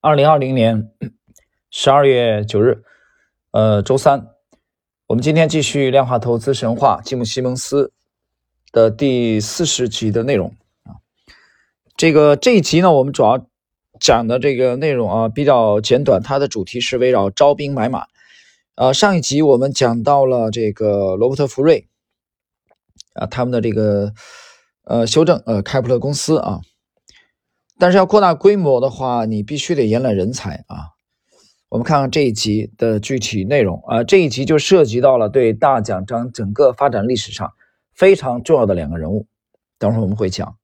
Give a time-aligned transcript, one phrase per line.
[0.00, 0.92] 二零二零年
[1.70, 2.84] 十二月九日，
[3.50, 4.28] 呃，周三，
[5.08, 7.92] 我们今天继续量化投资神话吉姆·西蒙斯
[8.70, 11.02] 的第四十集的内容啊。
[11.96, 13.44] 这个这一集呢，我们主要
[13.98, 18.06] 讲的这个内容啊比较简短，它的主题是围绕招兵买马。
[18.76, 21.88] 呃，上一集我们讲到了这个罗伯特·福瑞
[23.14, 24.12] 啊，他们的这个
[24.84, 26.60] 呃修正呃开普勒公司啊。
[27.78, 30.98] 但是要扩大规模的话，你必须得延揽人才啊。
[31.68, 37.52] 我们看看这一集的具体内容啊，这一集就涉及到了对大奖章整个发展历史上
[37.94, 39.26] 非常重要的两个人物。
[39.78, 40.56] 等会儿我们会讲，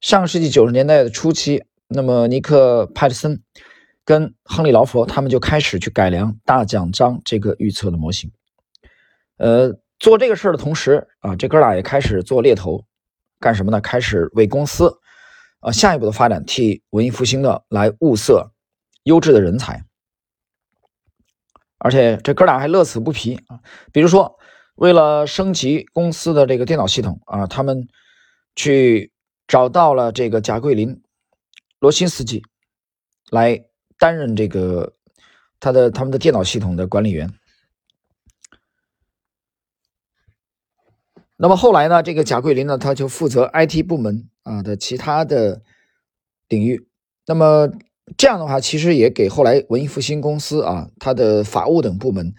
[0.00, 3.40] 上世纪九十年代的初期，那么尼克·派特森
[4.04, 8.30] 跟亨利·劳佛他们就开始去改良大奖章这个预测的模型。
[9.38, 12.84] 呃，做这个事儿的同时啊，这哥俩也开始做猎头，
[13.40, 13.80] 干什么呢？
[13.80, 14.98] 开始为公司。
[15.60, 18.52] 啊，下一步的发展替文艺复兴的来物色
[19.04, 19.84] 优质的人才，
[21.78, 23.60] 而且这哥俩还乐此不疲啊。
[23.92, 24.38] 比如说，
[24.74, 27.88] 为了升级公司的这个电脑系统啊，他们
[28.54, 29.12] 去
[29.48, 31.02] 找到了这个贾桂林、
[31.78, 32.42] 罗新斯基
[33.30, 33.64] 来
[33.98, 34.94] 担任这个
[35.58, 37.32] 他的他们的电脑系统的管理员。
[41.36, 44.28] 那么后来呢，这个贾桂林呢，他就负责 IT 部门。
[44.46, 45.60] 啊的其他的
[46.48, 46.86] 领域，
[47.26, 47.68] 那么
[48.16, 52.32] 这样的话，其实也给后来文艺复兴公司啊，它的法务等部门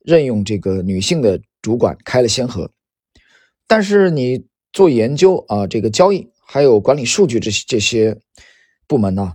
[0.00, 2.70] 任用这个女性的主管开了先河。
[3.66, 4.44] 但是你
[4.74, 8.20] 做研究啊，这个交易还有管理数据这些这些
[8.86, 9.32] 部门呢，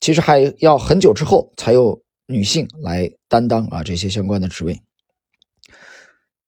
[0.00, 4.80] 其实还要很久之后才有女性来担当啊这些相关的职位。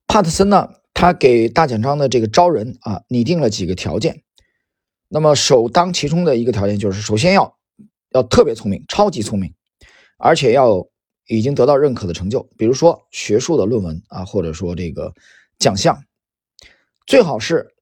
[0.09, 4.23] 帕特森呢，他给大简章的这个招人啊，拟定了几个条件。
[5.09, 7.59] 那么首当其冲的一个条件就是，首先要
[8.11, 9.53] 要特别聪明，超级聪明，
[10.17, 10.87] 而且要
[11.27, 15.13] 已经得到认可的成就，比如说学术的论文啊，或者说这个
[15.59, 16.03] 奖项，
[17.07, 17.75] 最好是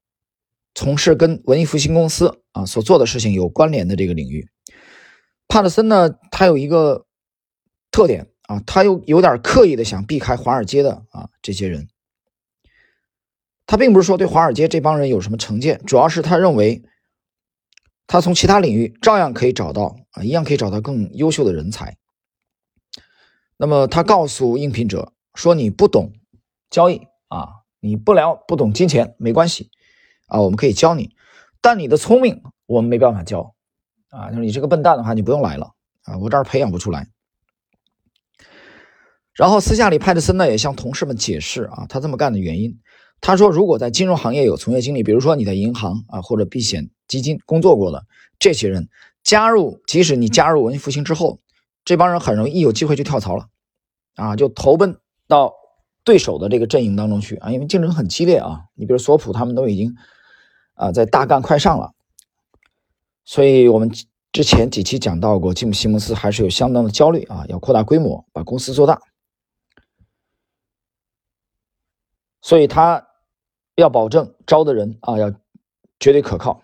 [0.75, 4.47] 从事跟文艺复兴公司啊所做的事情有关联的这个领域。
[5.47, 7.05] 帕特森呢，他有一个
[7.91, 11.87] 特点啊，他又有点刻意的想避开华尔街的啊这些人，
[13.71, 16.83] 他并不是说对华尔街这帮人有什么成见，主要是他认为。
[18.05, 21.95] 他从其他领域照样可以找到啊，一样可以找到更优秀的人才。
[23.55, 26.11] 那么他告诉应聘者说：“你不懂
[26.69, 27.47] 交易啊，
[27.79, 29.71] 你不聊不懂金钱没关系
[30.27, 31.15] 啊，我们可以教你。
[31.61, 33.55] 但你的聪明我们没办法教
[34.09, 35.71] 啊，就是你这个笨蛋的话，你不用来了
[36.03, 37.07] 啊，我这儿培养不出来。”
[39.33, 42.77] 然后私下里，派特森呢也向同事们解释啊，他这么干的原因。
[43.21, 48.03] 他说：“如果在金融行业有从业经历，比如说你在银行啊或者避险基金工作过的
[48.39, 48.89] 这些人，
[49.21, 51.39] 加入即使你加入文艺复兴之后，
[51.85, 53.47] 这帮人很容易有机会就跳槽了，
[54.15, 55.53] 啊，就投奔到
[56.03, 58.63] 对手的这个阵营当中去啊，因为竞争很激烈啊。
[58.73, 59.95] 你比如索普他们都已经
[60.73, 61.93] 啊在大干快上了，
[63.23, 63.91] 所以我们
[64.31, 68.99] 之前几期讲到过，吉姆·西蒙斯还是有相当的焦虑啊，要扩大规模，把公司做大，
[72.41, 73.07] 所以他。”
[73.81, 75.33] 要保证招的人啊，要
[75.99, 76.61] 绝对可靠。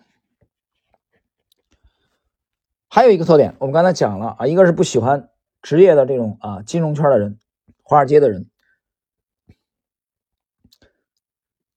[2.88, 5.28] 还有一个特点，我们刚才讲了啊，一个是不喜欢
[5.60, 7.38] 职业的这种啊金融圈的人、
[7.82, 8.48] 华尔街的人。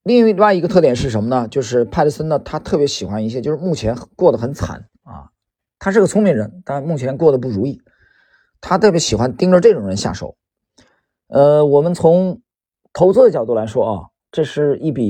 [0.03, 1.47] 另外一个特点是什么呢？
[1.47, 5.31] 就是派特森呢，他特别喜欢一些就是目前过得很惨啊，
[5.79, 7.81] 他是个聪明人，但目前过得不如意，
[8.62, 10.38] 他特别喜欢盯着这种人下手。
[11.28, 12.41] 呃，我们从
[12.94, 14.08] 投资的角度来说啊。
[14.34, 15.09] 这是一笔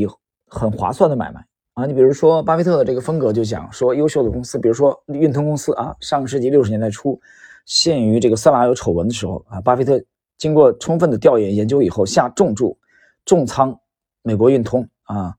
[0.53, 1.45] 很划算的买卖
[1.75, 1.85] 啊！
[1.85, 7.17] 你比如说，巴菲特的这个风格就讲说，优秀的公司，比如说运通公司啊，上个世纪六十年代初，
[7.65, 10.03] 陷于这个色拉有丑闻的时候啊，巴菲特
[10.37, 12.77] 经过充分的调研研究以后，下重注
[13.23, 13.79] 重仓
[14.23, 15.33] 美国运通啊，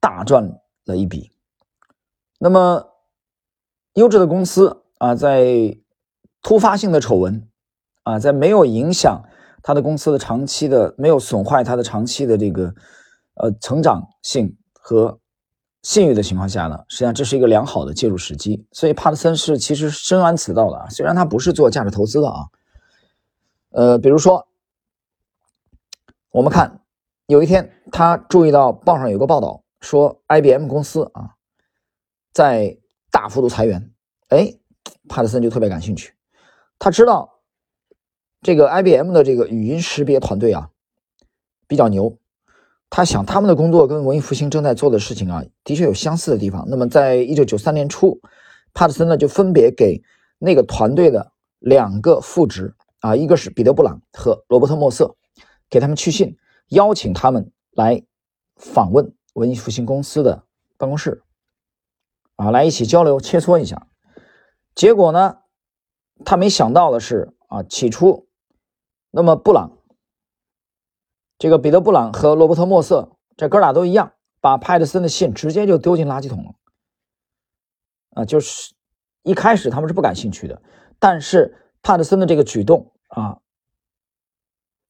[0.00, 0.52] 大赚
[0.84, 1.30] 了一笔。
[2.40, 2.84] 那么，
[3.94, 5.78] 优质的公司啊，在
[6.42, 7.48] 突发性的丑闻
[8.02, 9.22] 啊，在没有影响
[9.62, 12.74] 他的公司的长期的，没有损坏他的长期的这个。
[13.42, 15.18] 呃，成长性和
[15.82, 18.66] 信誉的情况下呢，实际上这是一个良好的介入时机。
[18.70, 22.48] 所以帕特森是其实深谙此道的啊，虽然他不是做价值投资的啊。
[23.70, 24.46] 呃，比如说，
[26.30, 26.82] 我们看
[27.28, 31.36] 有一天他注意到报上有个报道说，IBM 公司啊
[32.34, 32.76] 在
[33.10, 33.90] 大幅度裁员，
[34.28, 34.52] 哎，
[35.08, 36.12] 帕特森就特别感兴趣。
[36.78, 37.40] 他知道
[38.42, 40.68] 这个 IBM 的这个语音识别团队啊
[41.66, 42.18] 比较牛。
[42.90, 46.66] 他想，他们的工作跟文艺复兴正在做的事情啊，的确有相似的地方。
[46.68, 48.20] 那么，在一九九三年初，
[48.74, 50.02] 帕特森呢就分别给
[50.40, 55.14] 那个团队的两个副职啊，一个是彼得·布朗和罗伯特·莫瑟，
[55.70, 56.36] 给他们去信，
[56.70, 58.02] 邀请他们来
[58.56, 60.42] 访问文艺复兴公司的
[60.76, 61.22] 办公室，
[62.34, 63.86] 啊，来一起交流切磋一下。
[64.74, 65.36] 结果呢，
[66.24, 68.26] 他没想到的是啊，起初，
[69.12, 69.78] 那么布朗，
[71.40, 76.54] 这个彼得·布朗和罗伯特·莫瑟这哥俩都一样，把派特森的信直接就丢进垃圾桶了，
[78.14, 78.72] 啊，就是。
[79.22, 80.62] 一开始他们是不感兴趣的，
[80.98, 83.38] 但是帕特森的这个举动啊，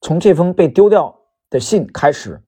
[0.00, 1.19] 从这封被丢掉
[1.50, 2.41] 的信开始，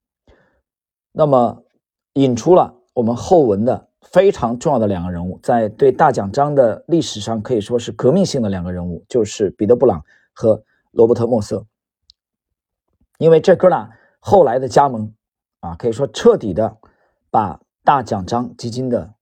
[1.11, 1.65] 那么
[2.13, 10.63] 引出了我们后文的非常重要的两个人物，在对大奖章的历史上可以说是革命性的两个人物，就是彼得·布朗和
[10.93, 11.67] 罗伯特·莫瑟，
[13.23, 13.89] 因为这哥俩
[14.19, 15.15] 后来的加盟
[15.61, 16.77] 啊，可以说彻底的
[17.31, 19.15] 把大奖章基金的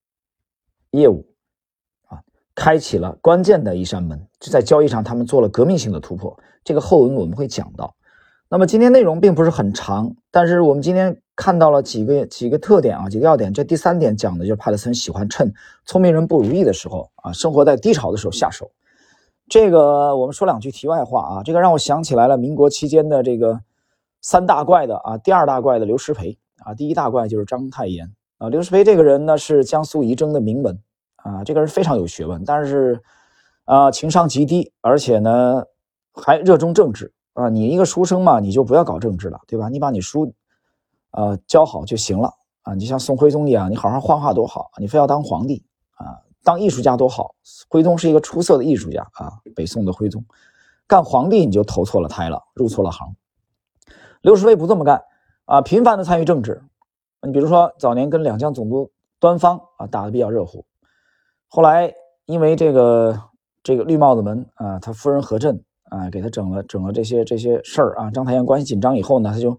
[0.92, 1.26] 业务
[2.08, 2.22] 啊。
[2.54, 6.34] 开启了关键的一扇门，就在交易上，他们做了革命性的突破。
[6.64, 7.94] 这个后文我们会讲到。
[8.48, 13.52] 那么今天内容并不是很长，但是我们今天看到了几个几个特点啊，几个要点。
[13.52, 15.52] 这第三点讲的就是帕特森喜欢趁
[15.84, 18.70] 聪明人不如意的时候啊，生活在低潮的时候下手。
[19.46, 23.60] 这个我们说两句题外话啊，这个让我想起来了民国期间的这个
[24.20, 28.48] 三大怪的啊，第二大怪的刘师培啊，第一大怪就是章太炎啊。
[28.48, 30.80] 刘师培这个人呢是江苏仪征的名门。
[31.22, 32.98] 啊，这个人非常有学问，但是，
[33.66, 35.62] 啊，情商极低，而且呢，
[36.14, 37.50] 还热衷政治啊。
[37.50, 39.68] 你一个书生嘛，你就不要搞政治了，对吧？
[39.68, 40.32] 你把你书，
[41.10, 42.32] 呃，教好就行了
[42.62, 42.72] 啊。
[42.72, 45.62] 你像宋徽宗一样，你好好画画多好，你非要当皇帝
[45.96, 47.34] 啊，当艺术家多好。
[47.68, 50.24] 徽宗是一个出色的艺术家啊，北宋的徽宗，
[50.86, 53.14] 干皇帝你就投错了胎了，入错了行。
[54.22, 55.02] 刘师培不这么干
[55.46, 56.62] 啊，频繁的参与政治。
[57.22, 60.64] 你比如说早年跟两江总督端方啊打的比较热乎。
[61.48, 61.92] 后来
[62.26, 63.18] 因为这个
[63.62, 69.58] 这个绿帽子门啊，他夫人何震啊，给他整了整了这些这些事儿啊，章太炎关系紧张以后呢，他就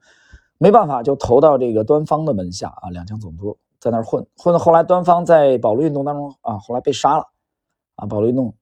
[0.60, 7.25] 没办法，就投到这个端方的门下啊，两江总督在那儿混混到后来，端方在保路运动当中啊，后来被杀了
[7.96, 8.56] 啊，保路运动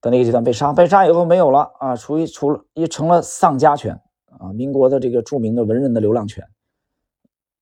[0.00, 4.01] 的那个阶段被杀，被杀以后没有了啊，处于除了也成了丧家犬
[4.38, 6.48] 啊，民国的这个著名的文人的流浪犬，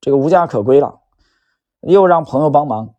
[0.00, 1.00] 这个无家可归了，
[1.80, 2.94] 又让朋友帮忙。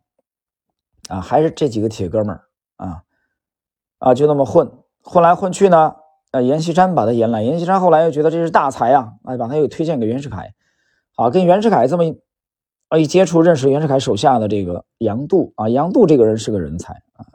[1.08, 2.44] 啊，还是这几个铁哥们儿
[2.76, 3.02] 啊，
[3.98, 4.70] 啊，就那么混
[5.02, 5.96] 混来混去呢。
[6.30, 10.54] 呃，阎锡山把他引来，阎锡山后来又觉得这是大才啊，啊，把他又推荐给袁世凯。
[11.16, 12.04] 好，跟袁世凯这么
[12.88, 17.26] 啊一接触，认识袁世凯手下的这个杨度啊，杨度这个人是个人才啊。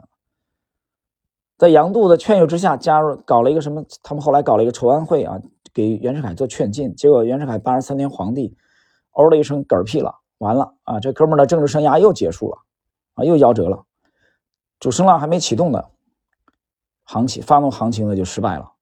[1.58, 3.84] 在杨度的劝诱之下，加入搞了一个什么？
[4.02, 5.38] 他们后来搞了一个筹安会啊，
[5.72, 6.94] 给袁世凯做劝进。
[6.94, 8.56] 结果袁世凯八十三年皇帝，
[9.12, 12.58] 哦的一声嗝屁了，完了啊，这哥们儿的政治生涯又结束了。
[13.14, 13.84] 啊，又夭折了，
[14.78, 15.84] 主升浪还没启动呢，
[17.02, 18.72] 行情发动行情呢就失败了，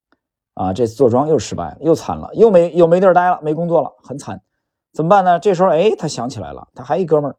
[0.52, 4.42] 啊，这坐庄又失败了，又惨了，又没又没地儿待了，没工作了，很惨，
[4.92, 5.40] 怎么办呢？
[5.40, 7.36] 这时候，哎，他想起来了，他还一哥们儿，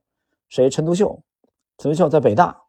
[0.49, 0.67] 谁？
[0.71, 1.21] 陈独秀，
[1.77, 2.63] 陈独秀在北大，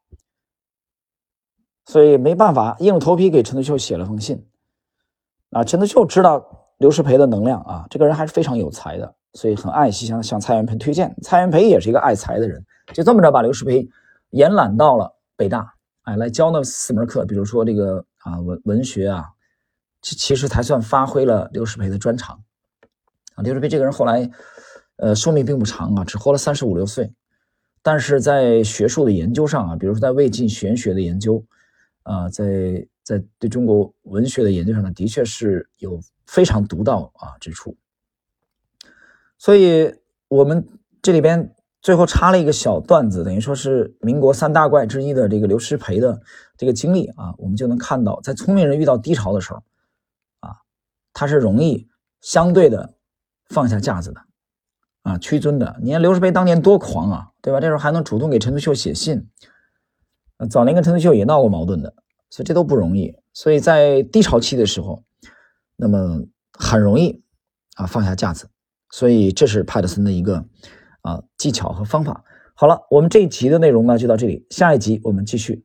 [1.87, 4.47] 所以没办法，硬着头皮给陈独秀写了封信，
[5.53, 13.89] 啊，陈独秀知道刘师培的能量啊，这个人还是非常有才的，所以很爱惜，向向蔡元培推荐，蔡元培也是一个爱才的人，就这么着把刘师培。
[14.31, 15.73] 延揽到了北大，
[16.03, 19.25] 哎，来教那四门课，比如说这个啊文文学啊，
[20.03, 22.39] 其其实才算发挥了刘师培的专长
[23.35, 23.43] 啊。
[23.43, 24.31] 刘师培这个人后来，
[24.97, 27.11] 呃，寿命并不长啊，只活了三十五六岁，
[27.83, 31.43] 但是在学术的研究上啊，比如说在魏晋玄学的研究
[32.03, 37.77] 啊，在在对中国文学的研究上呢，的确是有非常独到啊之处。
[39.39, 39.95] 所以
[40.29, 40.69] 我们
[41.01, 41.55] 这里边。
[41.81, 46.21] 最后插了一个小段子，等于说是民国三大怪之一的这个刘师培的
[46.57, 49.63] 这个经历啊，我们就能看到，在聪明人遇到低潮的时候，
[50.41, 50.57] 啊，
[51.13, 51.89] 他是容易
[52.21, 52.95] 相对的
[53.47, 54.21] 放下架子的，
[55.03, 55.79] 啊，屈尊的。
[55.81, 57.61] 你看刘师培当年多狂啊，对吧？
[57.61, 59.29] 这时候还能主动给陈独秀写信，
[60.51, 61.95] 早年跟陈独秀也闹过矛盾的，
[62.31, 63.15] 所以这都不容易。
[63.33, 65.03] 所以在低潮期的时候，
[65.77, 67.23] 那么很容易
[67.77, 68.49] 啊放下架子，
[68.91, 70.45] 所以这是帕特森的一个。
[71.03, 72.25] 啊，技巧和方法。
[72.55, 75.65] 好了，我们这一集的内容呢就到这里，下一集我们继续。